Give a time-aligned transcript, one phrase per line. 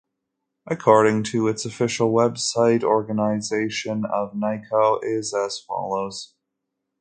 [0.65, 6.33] According to its official web site, organization of Naicho is as follows.